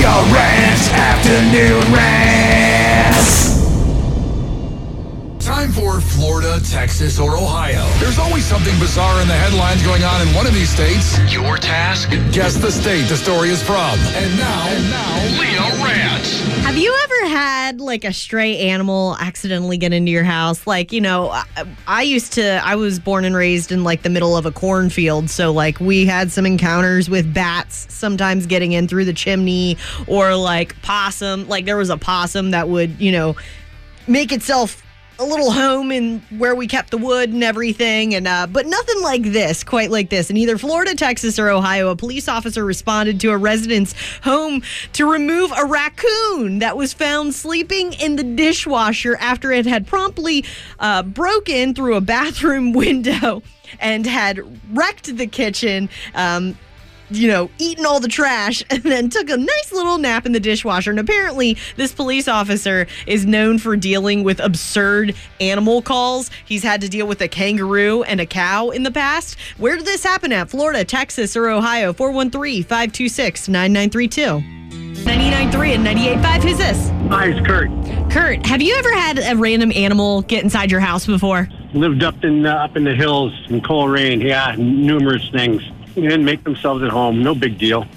Leah 0.00 0.32
Rants 0.32 0.88
Afternoon 0.92 1.92
Rants. 1.92 2.29
Texas, 6.60 7.18
or 7.18 7.36
Ohio. 7.36 7.86
There's 7.98 8.18
always 8.18 8.44
something 8.44 8.76
bizarre 8.78 9.20
in 9.22 9.28
the 9.28 9.34
headlines 9.34 9.82
going 9.82 10.02
on 10.02 10.26
in 10.26 10.34
one 10.34 10.46
of 10.46 10.54
these 10.54 10.70
states. 10.70 11.18
Your 11.32 11.56
task? 11.56 12.10
Guess 12.32 12.56
the 12.56 12.70
state 12.70 13.08
the 13.08 13.16
story 13.16 13.50
is 13.50 13.62
from. 13.62 13.76
And 13.76 14.38
now, 14.38 14.68
and 14.68 14.90
now, 14.90 15.40
Leah 15.40 15.84
Rants. 15.84 16.40
Have 16.64 16.76
you 16.76 16.96
ever 17.04 17.34
had 17.34 17.80
like 17.80 18.04
a 18.04 18.12
stray 18.12 18.58
animal 18.58 19.16
accidentally 19.18 19.78
get 19.78 19.92
into 19.92 20.12
your 20.12 20.24
house? 20.24 20.66
Like, 20.66 20.92
you 20.92 21.00
know, 21.00 21.30
I, 21.30 21.44
I 21.86 22.02
used 22.02 22.32
to, 22.34 22.64
I 22.64 22.76
was 22.76 22.98
born 22.98 23.24
and 23.24 23.34
raised 23.34 23.72
in 23.72 23.82
like 23.82 24.02
the 24.02 24.10
middle 24.10 24.36
of 24.36 24.46
a 24.46 24.52
cornfield. 24.52 25.30
So, 25.30 25.52
like, 25.52 25.80
we 25.80 26.06
had 26.06 26.30
some 26.30 26.46
encounters 26.46 27.08
with 27.10 27.32
bats 27.32 27.92
sometimes 27.92 28.46
getting 28.46 28.72
in 28.72 28.86
through 28.88 29.06
the 29.06 29.12
chimney 29.12 29.76
or 30.06 30.36
like 30.36 30.80
possum. 30.82 31.48
Like, 31.48 31.64
there 31.64 31.76
was 31.76 31.90
a 31.90 31.96
possum 31.96 32.52
that 32.52 32.68
would, 32.68 33.00
you 33.00 33.12
know, 33.12 33.36
make 34.06 34.32
itself 34.32 34.82
a 35.20 35.24
little 35.24 35.50
home 35.50 35.92
in 35.92 36.20
where 36.38 36.54
we 36.54 36.66
kept 36.66 36.90
the 36.90 36.96
wood 36.96 37.28
and 37.28 37.44
everything 37.44 38.14
and 38.14 38.26
uh, 38.26 38.46
but 38.46 38.64
nothing 38.64 39.02
like 39.02 39.22
this 39.22 39.62
quite 39.62 39.90
like 39.90 40.08
this. 40.08 40.30
In 40.30 40.36
either 40.38 40.56
florida 40.56 40.94
texas 40.94 41.38
or 41.38 41.50
ohio 41.50 41.90
a 41.90 41.96
police 41.96 42.26
officer 42.26 42.64
responded 42.64 43.20
to 43.20 43.30
a 43.30 43.36
resident's 43.36 43.94
home 44.22 44.62
to 44.94 45.10
remove 45.10 45.52
a 45.52 45.66
raccoon 45.66 46.60
that 46.60 46.74
was 46.74 46.94
found 46.94 47.34
sleeping 47.34 47.92
in 47.92 48.16
the 48.16 48.24
dishwasher 48.24 49.14
after 49.16 49.52
it 49.52 49.66
had 49.66 49.86
promptly 49.86 50.42
uh, 50.78 51.02
broken 51.02 51.74
through 51.74 51.96
a 51.96 52.00
bathroom 52.00 52.72
window 52.80 53.42
and 53.78 54.06
had 54.06 54.40
wrecked 54.74 55.16
the 55.16 55.26
kitchen. 55.26 55.88
Um, 56.14 56.56
you 57.10 57.28
know, 57.28 57.50
eaten 57.58 57.84
all 57.86 58.00
the 58.00 58.08
trash 58.08 58.64
and 58.70 58.82
then 58.82 59.08
took 59.08 59.28
a 59.30 59.36
nice 59.36 59.72
little 59.72 59.98
nap 59.98 60.26
in 60.26 60.32
the 60.32 60.40
dishwasher. 60.40 60.90
And 60.90 61.00
apparently, 61.00 61.56
this 61.76 61.92
police 61.92 62.28
officer 62.28 62.86
is 63.06 63.26
known 63.26 63.58
for 63.58 63.76
dealing 63.76 64.24
with 64.24 64.40
absurd 64.40 65.14
animal 65.40 65.82
calls. 65.82 66.30
He's 66.44 66.62
had 66.62 66.80
to 66.82 66.88
deal 66.88 67.06
with 67.06 67.20
a 67.20 67.28
kangaroo 67.28 68.02
and 68.02 68.20
a 68.20 68.26
cow 68.26 68.70
in 68.70 68.82
the 68.82 68.90
past. 68.90 69.38
Where 69.58 69.76
did 69.76 69.86
this 69.86 70.04
happen 70.04 70.32
at? 70.32 70.50
Florida, 70.50 70.84
Texas, 70.84 71.36
or 71.36 71.48
Ohio? 71.48 71.92
413 71.92 72.62
526 72.62 73.48
9932. 73.48 74.60
99.3 75.04 75.74
and 75.74 75.86
98.5. 75.86 76.42
Who's 76.42 76.58
this? 76.58 76.88
Hi, 77.08 77.28
it's 77.28 77.46
Kurt. 77.46 77.70
Kurt, 78.10 78.44
have 78.46 78.60
you 78.60 78.76
ever 78.76 78.92
had 78.92 79.18
a 79.18 79.36
random 79.36 79.72
animal 79.74 80.22
get 80.22 80.44
inside 80.44 80.70
your 80.70 80.80
house 80.80 81.06
before? 81.06 81.48
Lived 81.72 82.02
up 82.02 82.22
in 82.24 82.44
uh, 82.44 82.54
up 82.54 82.76
in 82.76 82.84
the 82.84 82.94
hills 82.94 83.32
in 83.48 83.60
Colrain. 83.60 84.20
Yeah, 84.22 84.54
numerous 84.58 85.28
things. 85.30 85.62
And 85.96 86.24
make 86.24 86.44
themselves 86.44 86.82
at 86.82 86.90
home. 86.90 87.22
No 87.22 87.34
big 87.34 87.58
deal. 87.58 87.86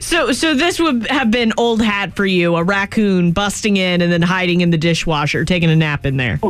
So, 0.00 0.32
so 0.32 0.54
this 0.54 0.80
would 0.80 1.06
have 1.08 1.30
been 1.30 1.52
old 1.56 1.82
hat 1.82 2.16
for 2.16 2.24
you, 2.24 2.56
a 2.56 2.64
raccoon 2.64 3.32
busting 3.32 3.76
in 3.76 4.00
and 4.00 4.10
then 4.10 4.22
hiding 4.22 4.60
in 4.60 4.70
the 4.70 4.78
dishwasher, 4.78 5.44
taking 5.44 5.68
a 5.68 5.76
nap 5.76 6.06
in 6.06 6.16
there. 6.16 6.40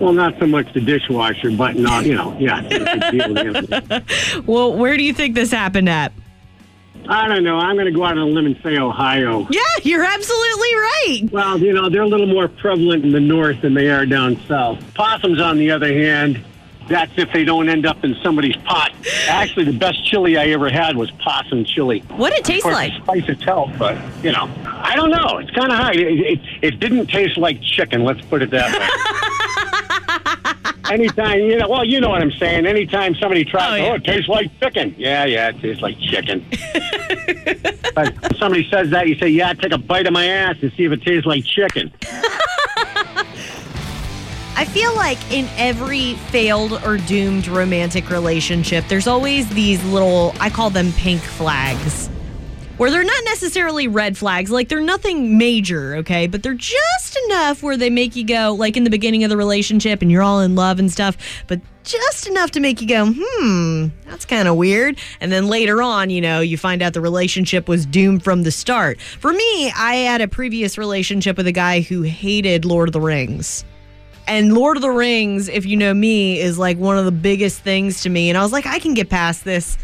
Well, 0.00 0.12
not 0.12 0.38
so 0.38 0.46
much 0.46 0.72
the 0.74 0.80
dishwasher, 0.80 1.50
but 1.50 1.76
not, 1.76 2.04
you 2.04 2.14
know, 2.14 2.36
yeah. 2.38 2.60
it's 2.64 3.06
a 3.06 3.10
big 3.10 3.78
deal. 4.28 4.42
Well, 4.46 4.76
where 4.76 4.96
do 4.96 5.02
you 5.02 5.12
think 5.12 5.34
this 5.34 5.50
happened 5.50 5.88
at? 5.88 6.12
I 7.08 7.26
don't 7.26 7.42
know. 7.42 7.56
I'm 7.56 7.76
going 7.76 7.86
to 7.86 7.92
go 7.92 8.04
out 8.04 8.12
on 8.12 8.18
a 8.18 8.26
limb 8.26 8.46
and 8.46 8.60
say 8.62 8.76
Ohio. 8.76 9.46
Yeah, 9.50 9.62
you're 9.82 10.04
absolutely 10.04 10.74
right. 10.74 11.22
Well, 11.32 11.58
you 11.58 11.72
know, 11.72 11.88
they're 11.88 12.02
a 12.02 12.08
little 12.08 12.26
more 12.26 12.48
prevalent 12.48 13.04
in 13.04 13.12
the 13.12 13.20
north 13.20 13.62
than 13.62 13.72
they 13.74 13.88
are 13.88 14.04
down 14.04 14.38
south. 14.46 14.82
Possums, 14.94 15.40
on 15.40 15.56
the 15.56 15.70
other 15.70 15.92
hand, 15.92 16.44
that's 16.86 17.12
if 17.16 17.32
they 17.32 17.44
don't 17.44 17.68
end 17.68 17.86
up 17.86 18.04
in 18.04 18.14
somebody's 18.22 18.56
pot. 18.56 18.87
Actually, 19.28 19.64
the 19.66 19.78
best 19.78 20.04
chili 20.04 20.36
I 20.36 20.46
ever 20.46 20.68
had 20.68 20.96
was 20.96 21.10
possum 21.12 21.64
chili. 21.64 22.00
What 22.16 22.30
did 22.30 22.40
it 22.40 22.44
taste 22.44 22.66
like? 22.66 22.92
spice 23.02 23.28
itself, 23.28 23.70
but 23.78 23.96
you 24.22 24.32
know, 24.32 24.48
I 24.64 24.94
don't 24.96 25.10
know. 25.10 25.38
It's 25.38 25.50
kind 25.50 25.70
of 25.70 25.78
high. 25.78 25.92
It, 25.92 26.00
it, 26.02 26.40
it 26.62 26.80
didn't 26.80 27.06
taste 27.08 27.38
like 27.38 27.60
chicken. 27.62 28.04
Let's 28.04 28.20
put 28.22 28.42
it 28.42 28.50
that 28.50 28.72
way. 28.78 28.88
Anytime, 30.90 31.40
you 31.40 31.58
know, 31.58 31.68
well, 31.68 31.84
you 31.84 32.00
know 32.00 32.08
what 32.08 32.22
I'm 32.22 32.32
saying. 32.32 32.66
Anytime 32.66 33.14
somebody 33.16 33.44
tries, 33.44 33.82
Oh, 33.82 33.90
oh, 33.90 33.94
it 33.94 34.04
tastes 34.04 34.28
like 34.28 34.50
chicken. 34.58 34.94
Yeah, 34.96 35.26
yeah, 35.26 35.50
it 35.50 35.60
tastes 35.60 35.82
like 35.82 35.98
chicken. 35.98 36.44
but 37.94 38.36
somebody 38.38 38.66
says 38.70 38.88
that, 38.90 39.06
you 39.06 39.14
say, 39.18 39.28
yeah, 39.28 39.52
take 39.52 39.72
a 39.72 39.78
bite 39.78 40.06
of 40.06 40.14
my 40.14 40.24
ass 40.24 40.56
and 40.62 40.72
see 40.72 40.84
if 40.84 40.92
it 40.92 41.02
tastes 41.02 41.26
like 41.26 41.44
chicken. 41.44 41.92
I 44.58 44.64
feel 44.64 44.92
like 44.96 45.18
in 45.32 45.48
every 45.56 46.14
failed 46.32 46.84
or 46.84 46.96
doomed 46.96 47.46
romantic 47.46 48.10
relationship, 48.10 48.84
there's 48.88 49.06
always 49.06 49.48
these 49.50 49.82
little, 49.84 50.34
I 50.40 50.50
call 50.50 50.68
them 50.68 50.90
pink 50.94 51.20
flags, 51.20 52.08
where 52.76 52.90
they're 52.90 53.04
not 53.04 53.22
necessarily 53.24 53.86
red 53.86 54.18
flags. 54.18 54.50
Like 54.50 54.68
they're 54.68 54.80
nothing 54.80 55.38
major, 55.38 55.94
okay? 55.98 56.26
But 56.26 56.42
they're 56.42 56.54
just 56.54 57.16
enough 57.26 57.62
where 57.62 57.76
they 57.76 57.88
make 57.88 58.16
you 58.16 58.24
go, 58.24 58.52
like 58.52 58.76
in 58.76 58.82
the 58.82 58.90
beginning 58.90 59.22
of 59.22 59.30
the 59.30 59.36
relationship 59.36 60.02
and 60.02 60.10
you're 60.10 60.24
all 60.24 60.40
in 60.40 60.56
love 60.56 60.80
and 60.80 60.90
stuff, 60.90 61.16
but 61.46 61.60
just 61.84 62.26
enough 62.26 62.50
to 62.50 62.58
make 62.58 62.80
you 62.80 62.88
go, 62.88 63.14
hmm, 63.16 63.86
that's 64.10 64.24
kind 64.24 64.48
of 64.48 64.56
weird. 64.56 64.98
And 65.20 65.30
then 65.30 65.46
later 65.46 65.82
on, 65.82 66.10
you 66.10 66.20
know, 66.20 66.40
you 66.40 66.58
find 66.58 66.82
out 66.82 66.94
the 66.94 67.00
relationship 67.00 67.68
was 67.68 67.86
doomed 67.86 68.24
from 68.24 68.42
the 68.42 68.50
start. 68.50 69.00
For 69.00 69.32
me, 69.32 69.70
I 69.70 69.94
had 69.94 70.20
a 70.20 70.26
previous 70.26 70.76
relationship 70.76 71.36
with 71.36 71.46
a 71.46 71.52
guy 71.52 71.82
who 71.82 72.02
hated 72.02 72.64
Lord 72.64 72.88
of 72.88 72.92
the 72.92 73.00
Rings. 73.00 73.64
And 74.28 74.54
Lord 74.54 74.76
of 74.76 74.82
the 74.82 74.90
Rings, 74.90 75.48
if 75.48 75.64
you 75.64 75.76
know 75.76 75.94
me, 75.94 76.38
is 76.38 76.58
like 76.58 76.76
one 76.76 76.98
of 76.98 77.06
the 77.06 77.12
biggest 77.12 77.62
things 77.62 78.02
to 78.02 78.10
me. 78.10 78.28
And 78.28 78.36
I 78.36 78.42
was 78.42 78.52
like, 78.52 78.66
I 78.66 78.78
can 78.78 78.92
get 78.92 79.08
past 79.08 79.42
this. 79.42 79.78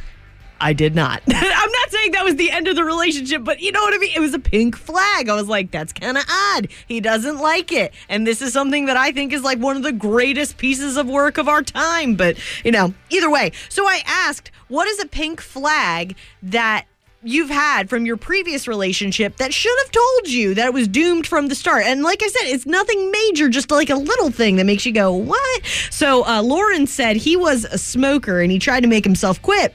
I 0.60 0.75
did 0.75 0.94
not. 0.94 1.22
I'm 1.28 1.72
not 1.72 1.91
saying 1.91 2.12
that 2.12 2.25
was 2.25 2.37
the 2.37 2.50
end 2.50 2.69
of 2.69 2.77
the 2.77 2.84
relationship, 2.84 3.43
but 3.43 3.60
you 3.60 3.72
know 3.72 3.81
what 3.81 3.94
I 3.94 3.99
mean? 3.99 4.12
It 4.15 4.21
was 4.21 4.34
a 4.34 4.38
pink 4.38 4.77
flag. 4.77 5.31
I 5.31 5.34
was 5.34 5.49
like, 5.49 5.71
that's 5.71 5.94
kind 5.94 6.19
of 6.19 6.25
odd. 6.28 6.69
He 6.87 7.00
doesn't 7.00 7.38
like 7.38 7.72
it. 7.72 7.94
And 8.09 8.27
this 8.27 8.43
is 8.43 8.53
something 8.53 8.84
that 8.87 8.99
I 8.99 9.12
think 9.12 9.32
is 9.32 9.43
like 9.43 9.59
one 9.59 9.77
of 9.77 9.82
the 9.82 9.93
greatest 9.93 10.59
pieces 10.59 10.99
of 10.99 11.09
work 11.09 11.38
of 11.38 11.49
our 11.49 11.62
time. 11.62 12.15
But, 12.15 12.38
you 12.65 12.71
know, 12.71 12.93
either 13.11 13.31
way. 13.31 13.53
So 13.71 13.87
I 13.87 14.03
asked, 14.06 14.50
what 14.69 14.87
is 14.87 15.00
a 15.00 15.06
pink 15.06 15.41
flag 15.41 16.16
that 16.43 16.87
you've 17.25 17.51
had 17.51 17.89
from 17.89 18.05
your 18.07 18.17
previous 18.17 18.69
relationship 18.69 19.37
that 19.39 19.53
should 19.53 19.77
have 19.83 19.91
told 19.91 20.29
you 20.29 20.55
that 20.55 20.67
it 20.67 20.75
was 20.75 20.87
doomed 20.87 21.27
from 21.27 21.49
the 21.49 21.55
start. 21.55 21.85
And 21.85 22.03
like 22.03 22.23
I 22.23 22.29
said, 22.29 22.49
it's 22.49 22.67
nothing 22.67 23.11
major, 23.11 23.49
just 23.49 23.71
like 23.71 23.91
a 23.91 23.97
little 23.97 24.31
thing 24.31 24.57
that 24.57 24.65
makes 24.65 24.85
you 24.85 24.93
go, 24.93 25.12
what? 25.12 25.67
So 25.91 26.27
uh, 26.27 26.43
Lauren 26.43 26.87
said 26.87 27.17
he 27.17 27.37
was 27.37 27.65
a 27.65 27.79
smoker 27.79 28.41
and 28.41 28.53
he 28.53 28.59
tried 28.59 28.81
to 28.81 28.89
make 28.89 29.05
himself 29.05 29.41
quit. 29.41 29.75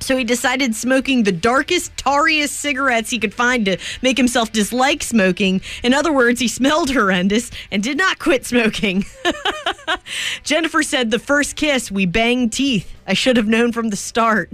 So 0.00 0.16
he 0.16 0.24
decided 0.24 0.74
smoking 0.74 1.22
the 1.22 1.32
darkest, 1.32 1.96
tarriest 1.96 2.56
cigarettes 2.56 3.10
he 3.10 3.18
could 3.18 3.34
find 3.34 3.64
to 3.66 3.78
make 4.02 4.16
himself 4.16 4.52
dislike 4.52 5.02
smoking. 5.02 5.60
In 5.82 5.94
other 5.94 6.12
words, 6.12 6.40
he 6.40 6.48
smelled 6.48 6.90
horrendous 6.90 7.50
and 7.70 7.82
did 7.82 7.96
not 7.96 8.18
quit 8.18 8.44
smoking. 8.44 9.04
Jennifer 10.42 10.82
said, 10.82 11.10
The 11.10 11.18
first 11.18 11.56
kiss, 11.56 11.90
we 11.90 12.06
banged 12.06 12.52
teeth. 12.52 12.92
I 13.06 13.14
should 13.14 13.36
have 13.36 13.48
known 13.48 13.72
from 13.72 13.90
the 13.90 13.96
start. 13.96 14.50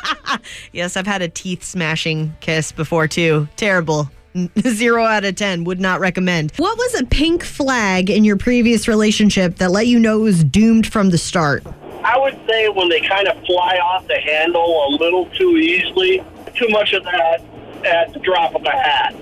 yes, 0.72 0.96
I've 0.96 1.06
had 1.06 1.22
a 1.22 1.28
teeth 1.28 1.62
smashing 1.62 2.34
kiss 2.40 2.72
before 2.72 3.08
too. 3.08 3.48
Terrible. 3.56 4.10
Zero 4.58 5.04
out 5.04 5.24
of 5.24 5.36
10. 5.36 5.64
Would 5.64 5.80
not 5.80 6.00
recommend. 6.00 6.52
What 6.56 6.76
was 6.76 7.00
a 7.00 7.04
pink 7.06 7.44
flag 7.44 8.10
in 8.10 8.24
your 8.24 8.36
previous 8.36 8.88
relationship 8.88 9.56
that 9.56 9.70
let 9.70 9.86
you 9.86 9.98
know 9.98 10.20
it 10.20 10.24
was 10.24 10.44
doomed 10.44 10.86
from 10.86 11.10
the 11.10 11.18
start? 11.18 11.64
I 12.04 12.18
would 12.18 12.38
say 12.46 12.68
when 12.68 12.88
they 12.90 13.00
kind 13.00 13.26
of 13.28 13.36
fly 13.46 13.78
off 13.78 14.06
the 14.06 14.18
handle 14.18 14.86
a 14.88 14.90
little 14.90 15.26
too 15.30 15.56
easily, 15.56 16.22
too 16.54 16.68
much 16.68 16.92
of 16.92 17.02
that 17.04 17.42
at 17.84 18.12
the 18.12 18.20
drop 18.20 18.54
of 18.54 18.62
a 18.64 18.70
hat. 18.70 19.14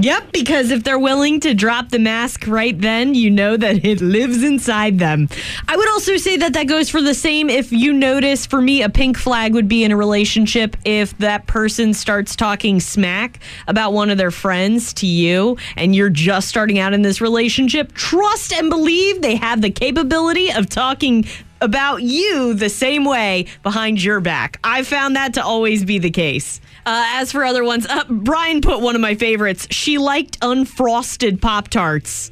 Yep, 0.00 0.30
because 0.30 0.70
if 0.70 0.84
they're 0.84 0.98
willing 0.98 1.40
to 1.40 1.54
drop 1.54 1.88
the 1.88 1.98
mask 1.98 2.46
right 2.46 2.80
then, 2.80 3.16
you 3.16 3.32
know 3.32 3.56
that 3.56 3.84
it 3.84 4.00
lives 4.00 4.44
inside 4.44 5.00
them. 5.00 5.28
I 5.66 5.76
would 5.76 5.88
also 5.88 6.16
say 6.16 6.36
that 6.36 6.52
that 6.52 6.68
goes 6.68 6.88
for 6.88 7.02
the 7.02 7.14
same 7.14 7.50
if 7.50 7.72
you 7.72 7.92
notice, 7.92 8.46
for 8.46 8.62
me, 8.62 8.82
a 8.82 8.88
pink 8.88 9.18
flag 9.18 9.54
would 9.54 9.66
be 9.66 9.82
in 9.82 9.90
a 9.90 9.96
relationship 9.96 10.76
if 10.84 11.18
that 11.18 11.48
person 11.48 11.92
starts 11.94 12.36
talking 12.36 12.78
smack 12.78 13.40
about 13.66 13.92
one 13.92 14.08
of 14.08 14.18
their 14.18 14.30
friends 14.30 14.94
to 14.94 15.06
you 15.06 15.56
and 15.76 15.96
you're 15.96 16.10
just 16.10 16.46
starting 16.46 16.78
out 16.78 16.92
in 16.92 17.02
this 17.02 17.20
relationship. 17.20 17.92
Trust 17.94 18.52
and 18.52 18.70
believe 18.70 19.20
they 19.20 19.34
have 19.34 19.62
the 19.62 19.70
capability 19.70 20.52
of 20.52 20.68
talking 20.68 21.26
about 21.60 22.02
you 22.02 22.54
the 22.54 22.68
same 22.68 23.04
way 23.04 23.46
behind 23.62 24.02
your 24.02 24.20
back. 24.20 24.58
I 24.64 24.82
found 24.82 25.16
that 25.16 25.34
to 25.34 25.44
always 25.44 25.84
be 25.84 25.98
the 25.98 26.10
case. 26.10 26.60
Uh, 26.86 27.04
as 27.14 27.32
for 27.32 27.44
other 27.44 27.64
ones, 27.64 27.86
uh, 27.86 28.04
Brian 28.08 28.60
put 28.60 28.80
one 28.80 28.94
of 28.94 29.00
my 29.00 29.14
favorites. 29.14 29.66
She 29.70 29.98
liked 29.98 30.40
unfrosted 30.40 31.40
Pop 31.40 31.68
Tarts. 31.68 32.30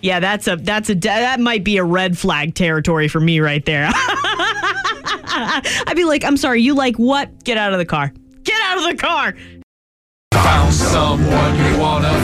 Yeah, 0.00 0.20
that's 0.20 0.46
a 0.46 0.56
that's 0.56 0.90
a 0.90 0.94
that 0.94 1.40
might 1.40 1.64
be 1.64 1.76
a 1.76 1.84
red 1.84 2.16
flag 2.16 2.54
territory 2.54 3.08
for 3.08 3.20
me 3.20 3.40
right 3.40 3.64
there. 3.64 3.90
I'd 5.86 5.94
be 5.96 6.04
like, 6.04 6.24
I'm 6.24 6.36
sorry, 6.36 6.62
you 6.62 6.74
like 6.74 6.96
what? 6.96 7.44
Get 7.44 7.58
out 7.58 7.72
of 7.72 7.78
the 7.78 7.84
car. 7.84 8.12
Get 8.44 8.60
out 8.62 8.78
of 8.78 8.84
the 8.84 8.96
car. 8.96 9.34
Found 10.32 10.72
someone 10.72 11.56
you 11.56 11.78
wanna 11.78 12.18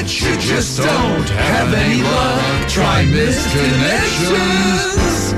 but 0.00 0.20
you 0.20 0.38
just 0.38 0.78
don't 0.78 1.28
have 1.28 1.74
any 1.74 2.02
luck. 2.02 2.68
Try 2.68 3.04
Missed 3.06 3.50
Connections 3.50 5.34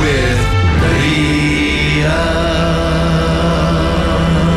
with 0.00 0.40
Leah. 0.82 2.08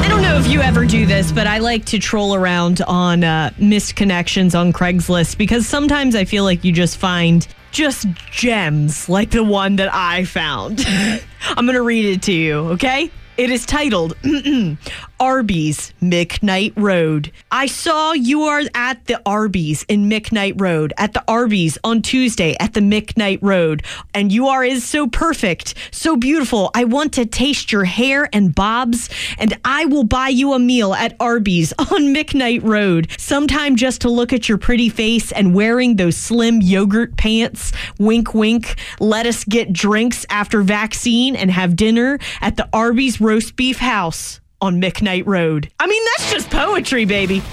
I 0.01 0.07
don't 0.09 0.23
know 0.23 0.39
if 0.39 0.47
you 0.47 0.59
ever 0.61 0.85
do 0.85 1.05
this, 1.05 1.31
but 1.31 1.45
I 1.45 1.59
like 1.59 1.85
to 1.85 1.99
troll 1.99 2.33
around 2.33 2.81
on 2.87 3.23
uh, 3.23 3.51
missed 3.59 3.95
connections 3.95 4.55
on 4.55 4.73
Craigslist 4.73 5.37
because 5.37 5.67
sometimes 5.67 6.15
I 6.15 6.25
feel 6.25 6.45
like 6.45 6.63
you 6.63 6.71
just 6.71 6.97
find 6.97 7.47
just 7.69 8.07
gems 8.31 9.07
like 9.07 9.29
the 9.29 9.43
one 9.43 9.75
that 9.75 9.93
I 9.93 10.23
found. 10.25 10.83
I'm 10.87 11.65
going 11.67 11.75
to 11.75 11.83
read 11.83 12.05
it 12.05 12.23
to 12.23 12.33
you, 12.33 12.55
okay? 12.71 13.11
It 13.37 13.51
is 13.51 13.67
titled 13.67 14.15
Arby's 15.23 15.93
McKnight 16.01 16.73
Road. 16.75 17.31
I 17.49 17.65
saw 17.65 18.11
you 18.11 18.41
are 18.41 18.63
at 18.75 19.05
the 19.05 19.21
Arby's 19.25 19.83
in 19.83 20.09
McKnight 20.09 20.59
Road, 20.59 20.91
at 20.97 21.13
the 21.13 21.23
Arby's 21.29 21.77
on 21.81 22.01
Tuesday 22.01 22.57
at 22.59 22.73
the 22.73 22.81
McKnight 22.81 23.39
Road, 23.41 23.83
and 24.13 24.33
you 24.33 24.49
are 24.49 24.65
is 24.65 24.83
so 24.83 25.07
perfect, 25.07 25.75
so 25.91 26.17
beautiful. 26.17 26.71
I 26.75 26.83
want 26.83 27.13
to 27.13 27.25
taste 27.25 27.71
your 27.71 27.85
hair 27.85 28.27
and 28.33 28.53
bobs, 28.53 29.09
and 29.37 29.57
I 29.63 29.85
will 29.85 30.03
buy 30.03 30.27
you 30.27 30.51
a 30.51 30.59
meal 30.59 30.93
at 30.93 31.15
Arby's 31.21 31.71
on 31.79 32.13
McKnight 32.13 32.65
Road, 32.65 33.07
sometime 33.17 33.77
just 33.77 34.01
to 34.01 34.09
look 34.09 34.33
at 34.33 34.49
your 34.49 34.57
pretty 34.57 34.89
face 34.89 35.31
and 35.31 35.55
wearing 35.55 35.95
those 35.95 36.17
slim 36.17 36.61
yogurt 36.61 37.15
pants. 37.15 37.71
Wink, 37.97 38.33
wink. 38.33 38.77
Let 38.99 39.25
us 39.25 39.45
get 39.45 39.71
drinks 39.71 40.25
after 40.29 40.61
vaccine 40.63 41.37
and 41.37 41.49
have 41.49 41.77
dinner 41.77 42.19
at 42.41 42.57
the 42.57 42.67
Arby's 42.73 43.21
Roast 43.21 43.55
Beef 43.55 43.77
House 43.77 44.41
on 44.63 44.81
McKnight 44.81 45.25
Road. 45.25 45.69
I 45.77 45.87
mean, 45.87 46.01
that's 46.15 46.31
just 46.31 46.49
poetry, 46.49 47.03
baby. 47.03 47.43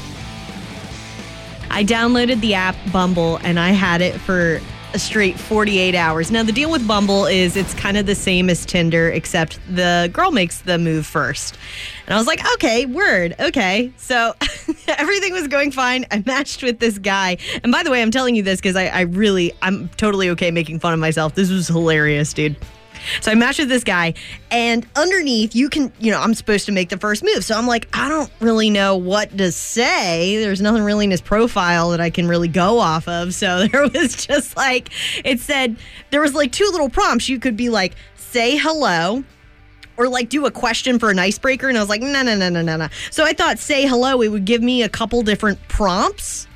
I 1.68 1.82
downloaded 1.82 2.40
the 2.40 2.54
app 2.54 2.76
Bumble 2.92 3.38
and 3.42 3.58
I 3.58 3.70
had 3.70 4.00
it 4.00 4.14
for 4.14 4.60
a 4.94 4.98
straight 4.98 5.36
48 5.36 5.96
hours. 5.96 6.30
Now, 6.30 6.44
the 6.44 6.52
deal 6.52 6.70
with 6.70 6.86
Bumble 6.86 7.26
is 7.26 7.56
it's 7.56 7.74
kind 7.74 7.96
of 7.96 8.06
the 8.06 8.14
same 8.14 8.48
as 8.48 8.64
Tinder, 8.64 9.10
except 9.10 9.58
the 9.74 10.08
girl 10.12 10.30
makes 10.30 10.60
the 10.60 10.78
move 10.78 11.04
first. 11.04 11.58
And 12.06 12.14
I 12.14 12.16
was 12.18 12.28
like, 12.28 12.40
okay, 12.54 12.86
word, 12.86 13.34
okay. 13.40 13.92
So 13.96 14.34
everything 14.88 15.32
was 15.32 15.48
going 15.48 15.72
fine. 15.72 16.06
I 16.12 16.22
matched 16.24 16.62
with 16.62 16.78
this 16.78 16.96
guy. 16.98 17.38
And 17.64 17.72
by 17.72 17.82
the 17.82 17.90
way, 17.90 18.02
I'm 18.02 18.12
telling 18.12 18.36
you 18.36 18.44
this 18.44 18.60
because 18.60 18.76
I, 18.76 18.86
I 18.86 19.00
really, 19.00 19.52
I'm 19.62 19.88
totally 19.90 20.30
okay 20.30 20.52
making 20.52 20.78
fun 20.78 20.94
of 20.94 21.00
myself. 21.00 21.34
This 21.34 21.50
was 21.50 21.66
hilarious, 21.66 22.32
dude. 22.32 22.56
So 23.20 23.30
I 23.30 23.34
matched 23.34 23.58
with 23.58 23.68
this 23.68 23.84
guy, 23.84 24.14
and 24.50 24.86
underneath, 24.96 25.54
you 25.54 25.68
can, 25.68 25.92
you 25.98 26.10
know, 26.10 26.20
I'm 26.20 26.34
supposed 26.34 26.66
to 26.66 26.72
make 26.72 26.88
the 26.88 26.98
first 26.98 27.22
move. 27.22 27.44
So 27.44 27.56
I'm 27.56 27.66
like, 27.66 27.88
I 27.96 28.08
don't 28.08 28.30
really 28.40 28.70
know 28.70 28.96
what 28.96 29.36
to 29.38 29.52
say. 29.52 30.36
There's 30.38 30.60
nothing 30.60 30.82
really 30.82 31.04
in 31.04 31.10
his 31.10 31.20
profile 31.20 31.90
that 31.90 32.00
I 32.00 32.10
can 32.10 32.28
really 32.28 32.48
go 32.48 32.78
off 32.78 33.08
of. 33.08 33.34
So 33.34 33.66
there 33.72 33.88
was 33.88 34.14
just 34.26 34.56
like, 34.56 34.90
it 35.24 35.40
said, 35.40 35.76
there 36.10 36.20
was 36.20 36.34
like 36.34 36.52
two 36.52 36.68
little 36.70 36.90
prompts. 36.90 37.28
You 37.28 37.38
could 37.38 37.56
be 37.56 37.68
like, 37.68 37.94
say 38.16 38.56
hello 38.56 39.24
or 39.96 40.08
like 40.08 40.30
do 40.30 40.46
a 40.46 40.50
question 40.50 40.98
for 40.98 41.10
an 41.10 41.18
icebreaker. 41.18 41.68
And 41.68 41.76
I 41.76 41.80
was 41.80 41.90
like, 41.90 42.00
no, 42.00 42.22
no, 42.22 42.34
no, 42.34 42.48
no, 42.48 42.62
no, 42.62 42.76
no. 42.76 42.88
So 43.10 43.24
I 43.24 43.34
thought 43.34 43.58
say 43.58 43.86
hello, 43.86 44.22
it 44.22 44.28
would 44.28 44.46
give 44.46 44.62
me 44.62 44.82
a 44.82 44.88
couple 44.88 45.20
different 45.22 45.60
prompts. 45.68 46.46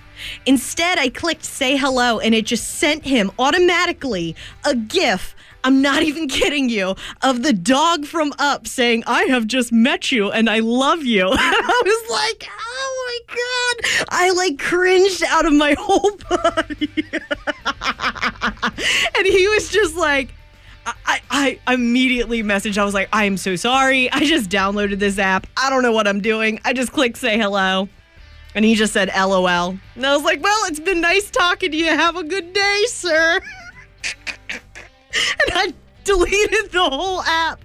Instead, 0.46 0.98
I 0.98 1.10
clicked 1.10 1.44
say 1.44 1.76
hello 1.76 2.18
and 2.18 2.34
it 2.34 2.46
just 2.46 2.78
sent 2.78 3.04
him 3.04 3.30
automatically 3.38 4.34
a 4.64 4.74
GIF. 4.74 5.33
I'm 5.64 5.80
not 5.80 6.02
even 6.02 6.28
kidding 6.28 6.68
you, 6.68 6.94
of 7.22 7.42
the 7.42 7.54
dog 7.54 8.04
from 8.04 8.34
Up 8.38 8.66
saying, 8.66 9.02
I 9.06 9.24
have 9.24 9.46
just 9.46 9.72
met 9.72 10.12
you 10.12 10.30
and 10.30 10.50
I 10.50 10.58
love 10.58 11.04
you. 11.04 11.26
I 11.32 11.82
was 11.84 12.10
like, 12.10 12.48
oh 12.50 13.22
my 13.28 13.34
God. 13.34 14.06
I 14.10 14.30
like 14.32 14.58
cringed 14.58 15.22
out 15.24 15.46
of 15.46 15.54
my 15.54 15.74
whole 15.78 16.10
body. 16.28 16.90
and 19.16 19.26
he 19.26 19.48
was 19.48 19.70
just 19.70 19.96
like, 19.96 20.34
I, 20.86 21.22
I 21.30 21.72
immediately 21.72 22.42
messaged. 22.42 22.76
I 22.76 22.84
was 22.84 22.92
like, 22.92 23.08
I 23.10 23.24
am 23.24 23.38
so 23.38 23.56
sorry. 23.56 24.12
I 24.12 24.20
just 24.26 24.50
downloaded 24.50 24.98
this 24.98 25.18
app. 25.18 25.46
I 25.56 25.70
don't 25.70 25.82
know 25.82 25.92
what 25.92 26.06
I'm 26.06 26.20
doing. 26.20 26.60
I 26.62 26.74
just 26.74 26.92
clicked 26.92 27.16
say 27.16 27.38
hello. 27.38 27.88
And 28.54 28.66
he 28.66 28.74
just 28.74 28.92
said 28.92 29.10
LOL. 29.16 29.78
And 29.94 30.06
I 30.06 30.14
was 30.14 30.24
like, 30.24 30.42
well, 30.42 30.58
it's 30.66 30.78
been 30.78 31.00
nice 31.00 31.30
talking 31.30 31.70
to 31.70 31.76
you. 31.76 31.86
Have 31.86 32.16
a 32.16 32.22
good 32.22 32.52
day, 32.52 32.84
sir. 32.86 33.40
deleted 36.14 36.70
the 36.70 36.82
whole 36.82 37.22
app. 37.22 37.60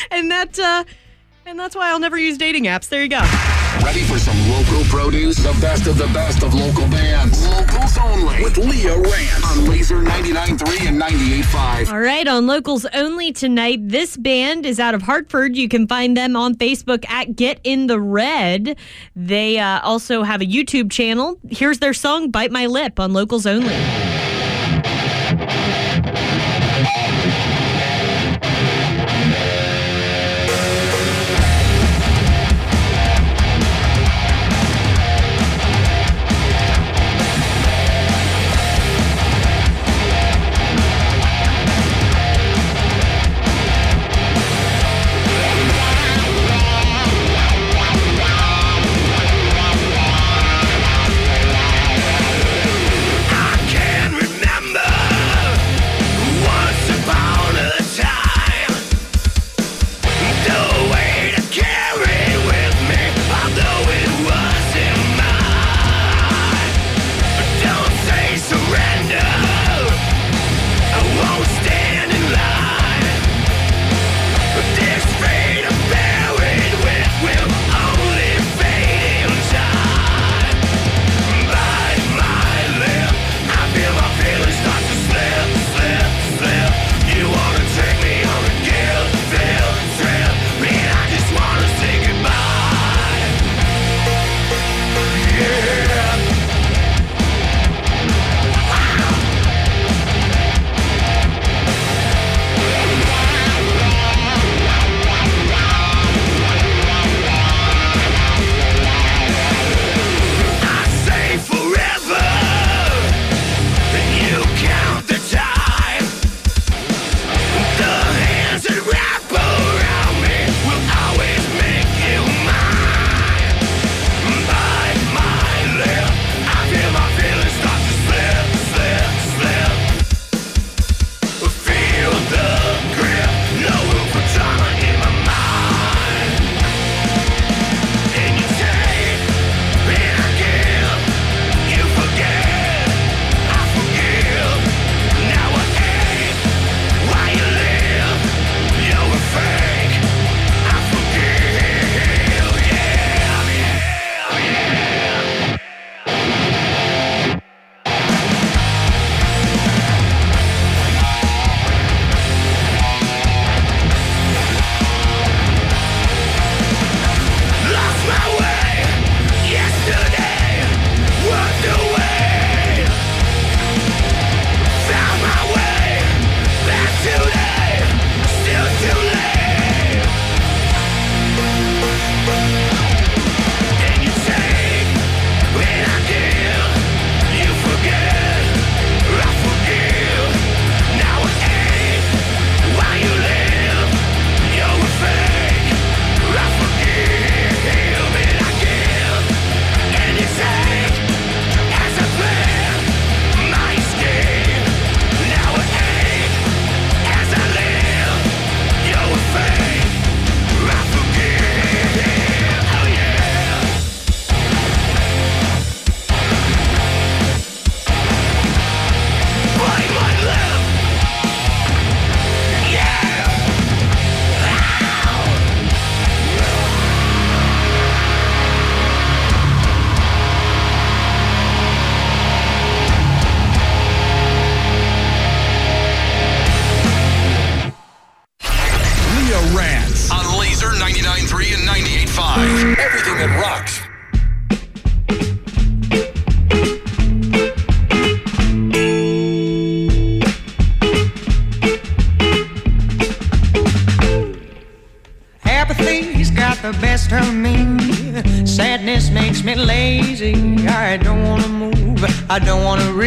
and 0.10 0.30
that 0.30 0.58
uh 0.58 0.84
and 1.44 1.58
that's 1.58 1.74
why 1.74 1.90
I'll 1.90 1.98
never 1.98 2.18
use 2.18 2.38
dating 2.38 2.64
apps. 2.64 2.88
There 2.88 3.02
you 3.02 3.08
go. 3.08 3.20
Ready 3.84 4.02
for 4.02 4.16
some 4.18 4.38
local 4.48 4.84
produce? 4.84 5.36
The 5.38 5.56
best 5.60 5.88
of 5.88 5.98
the 5.98 6.06
best 6.06 6.44
of 6.44 6.54
local 6.54 6.86
bands. 6.88 7.44
Locals 7.48 7.98
only. 7.98 8.44
With 8.44 8.56
Leah 8.56 8.96
Rance 8.96 9.44
on 9.44 9.64
Laser 9.64 9.96
99.3 10.02 10.86
and 10.86 11.02
98.5. 11.02 11.92
All 11.92 11.98
right, 11.98 12.28
on 12.28 12.46
locals 12.46 12.86
only 12.94 13.32
tonight. 13.32 13.80
This 13.82 14.16
band 14.16 14.64
is 14.64 14.78
out 14.78 14.94
of 14.94 15.02
Hartford. 15.02 15.56
You 15.56 15.68
can 15.68 15.88
find 15.88 16.16
them 16.16 16.36
on 16.36 16.54
Facebook 16.54 17.08
at 17.10 17.34
Get 17.34 17.60
in 17.64 17.88
the 17.88 18.00
Red. 18.00 18.78
They 19.16 19.58
uh, 19.58 19.80
also 19.80 20.22
have 20.22 20.42
a 20.42 20.46
YouTube 20.46 20.92
channel. 20.92 21.40
Here's 21.50 21.80
their 21.80 21.94
song 21.94 22.30
"Bite 22.30 22.52
My 22.52 22.66
Lip" 22.66 23.00
on 23.00 23.12
locals 23.12 23.46
only. 23.46 24.11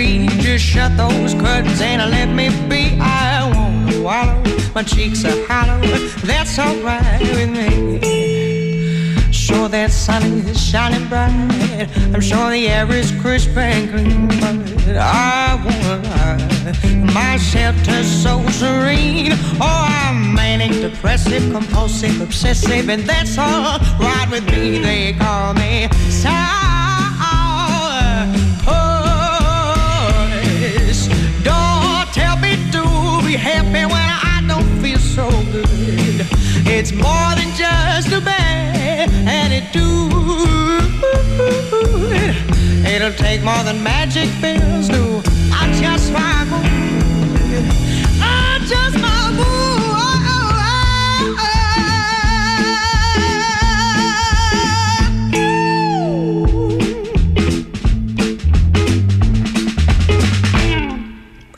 Just 0.06 0.64
shut 0.64 0.96
those 0.98 1.34
curtains 1.34 1.82
and 1.82 2.00
let 2.12 2.30
me 2.30 2.50
be. 2.70 2.98
I 3.02 3.52
wanna 3.54 4.02
wallow. 4.02 4.44
My 4.76 4.84
cheeks 4.84 5.26
are 5.26 5.46
hollow. 5.48 5.82
That's 6.24 6.60
alright 6.60 7.22
with 7.22 7.50
me. 7.50 9.32
Sure 9.32 9.68
that 9.70 9.92
sun 9.92 10.24
is 10.48 10.62
shining 10.62 11.08
bright. 11.08 11.90
I'm 12.14 12.22
sure 12.22 12.52
the 12.52 12.68
air 12.68 12.92
is 12.92 13.12
crisp 13.20 13.58
and 13.58 13.90
clean, 13.90 14.28
but 14.86 14.96
I 14.96 15.56
wanna 15.66 15.98
lie. 16.10 17.14
My 17.14 17.38
shelter's 17.38 18.08
so 18.08 18.46
serene. 18.50 19.34
Oh, 19.60 19.88
I'm 20.06 20.36
manic, 20.36 20.74
depressive, 20.82 21.52
compulsive, 21.52 22.22
obsessive, 22.22 22.90
and 22.90 23.04
that's 23.04 23.40
all 23.40 23.80
right 24.00 24.28
with 24.30 24.46
me. 24.52 24.78
They 24.78 25.14
call 25.14 25.56
me 25.56 25.88
sourpuss. 26.10 26.65
It's 36.88 36.94
more 36.94 37.34
than 37.34 37.52
just 37.56 38.12
a 38.12 38.22
bad 38.22 39.10
attitude. 39.26 39.74
It'll 42.86 43.12
take 43.14 43.42
more 43.42 43.64
than 43.64 43.82
magic 43.82 44.30
pills 44.40 44.88
to 44.90 45.18
adjust 45.64 46.14
my 46.14 46.46
mood. 46.46 47.66
Adjust 48.22 49.00
my 49.02 49.32
mood. 49.32 49.66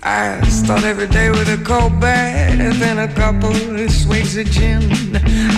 I 0.04 0.42
start 0.48 0.86
every 0.86 1.08
day 1.08 1.30
with 1.32 1.50
a 1.50 1.62
cold 1.66 2.00
bath 2.00 2.27
then 2.58 2.98
a 3.00 3.08
couple 3.14 3.50
of 3.52 3.92
swigs 3.92 4.38
of 4.38 4.46
gin. 4.48 4.84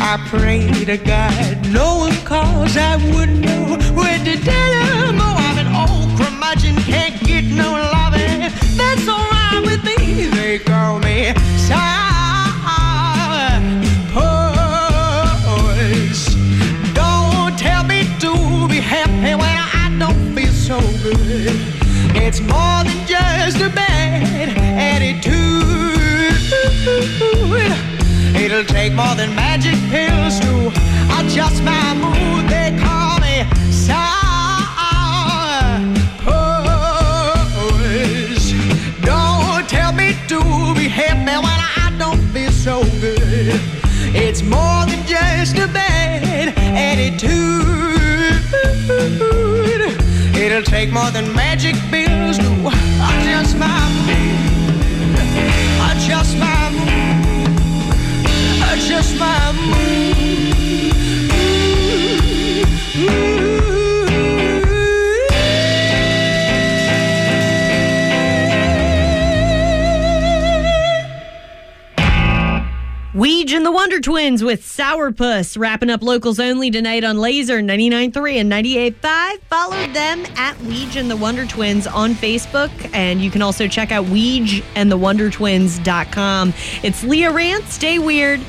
I 0.01 0.17
pray 0.29 0.67
to 0.85 0.97
God 0.97 1.67
no 1.71 1.99
one 1.99 2.15
calls, 2.25 2.75
I 2.77 2.95
wouldn't 3.13 3.39
know 3.39 3.77
where 3.93 4.19
to 4.19 4.35
tell 4.37 4.71
them. 4.71 5.17
Oh, 5.19 5.35
I'm 5.37 5.57
an 5.57 5.69
old 5.75 6.17
curmudgeon, 6.17 6.75
can't 6.83 7.19
get 7.25 7.45
no 7.45 7.71
loving. 7.71 8.41
That's 8.77 9.07
alright 9.07 9.61
with 9.65 9.83
me. 9.83 10.27
They 10.27 10.59
call 10.59 10.99
me 10.99 11.33
sourpuss. 11.67 11.98
Just 45.51 45.69
a 45.69 45.73
bad 45.73 46.53
attitude. 46.77 47.29
It'll 50.35 50.61
take 50.61 50.91
more 50.91 51.09
than 51.11 51.33
magic 51.33 51.75
pills 51.89 52.37
to 52.37 52.67
adjust 52.67 53.57
my 53.57 53.89
mood. 54.05 55.15
Adjust 55.89 56.37
my 56.37 56.69
mood. 56.71 57.59
Adjust 58.71 59.17
my 59.17 59.39
Weege 59.71 60.58
the 73.69 73.73
Wonder 73.73 74.01
Twins 74.01 74.43
with 74.43 74.63
Sourpuss 74.63 75.55
wrapping 75.55 75.91
up 75.91 76.01
locals 76.01 76.39
only 76.39 76.71
tonight 76.71 77.03
on 77.03 77.19
Laser 77.19 77.61
99.3 77.61 78.41
and 78.41 78.51
98.5. 78.51 79.39
Follow 79.41 79.87
them 79.93 80.25
at 80.37 80.55
Weege 80.61 80.95
and 80.95 81.11
the 81.11 81.15
Wonder 81.15 81.45
Twins 81.45 81.85
on 81.85 82.15
Facebook, 82.15 82.71
and 82.95 83.21
you 83.21 83.29
can 83.29 83.43
also 83.43 83.67
check 83.67 83.91
out 83.91 84.05
Weege 84.05 84.63
and 84.73 84.91
the 84.91 84.97
Wonder 84.97 85.29
Twins.com. 85.29 86.51
It's 86.81 87.03
Leah 87.03 87.31
Rant. 87.31 87.63
Stay 87.65 87.99
weird. 87.99 88.41